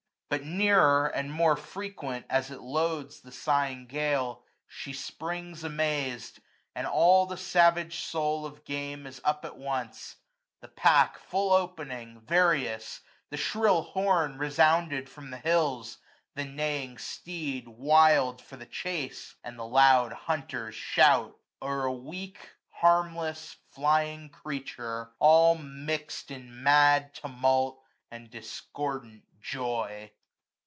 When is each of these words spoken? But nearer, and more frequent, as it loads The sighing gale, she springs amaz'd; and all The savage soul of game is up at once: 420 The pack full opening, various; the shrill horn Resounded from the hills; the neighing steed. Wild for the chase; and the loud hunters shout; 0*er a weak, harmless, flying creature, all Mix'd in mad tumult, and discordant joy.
But 0.31 0.45
nearer, 0.45 1.07
and 1.07 1.29
more 1.29 1.57
frequent, 1.57 2.25
as 2.29 2.49
it 2.51 2.61
loads 2.61 3.19
The 3.19 3.33
sighing 3.33 3.85
gale, 3.85 4.45
she 4.65 4.93
springs 4.93 5.65
amaz'd; 5.65 6.39
and 6.73 6.87
all 6.87 7.25
The 7.25 7.35
savage 7.35 7.99
soul 8.05 8.45
of 8.45 8.63
game 8.63 9.05
is 9.05 9.19
up 9.25 9.43
at 9.43 9.57
once: 9.57 10.15
420 10.61 10.61
The 10.61 10.67
pack 10.81 11.17
full 11.19 11.51
opening, 11.51 12.21
various; 12.21 13.01
the 13.29 13.35
shrill 13.35 13.81
horn 13.81 14.37
Resounded 14.37 15.09
from 15.09 15.31
the 15.31 15.37
hills; 15.37 15.97
the 16.35 16.45
neighing 16.45 16.97
steed. 16.97 17.67
Wild 17.67 18.41
for 18.41 18.55
the 18.55 18.65
chase; 18.65 19.35
and 19.43 19.59
the 19.59 19.65
loud 19.67 20.13
hunters 20.13 20.75
shout; 20.75 21.37
0*er 21.61 21.83
a 21.83 21.91
weak, 21.91 22.37
harmless, 22.69 23.57
flying 23.69 24.29
creature, 24.29 25.11
all 25.19 25.55
Mix'd 25.55 26.31
in 26.31 26.63
mad 26.63 27.13
tumult, 27.13 27.83
and 28.09 28.29
discordant 28.31 29.25
joy. 29.41 30.09